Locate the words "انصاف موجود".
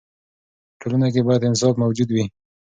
1.49-2.09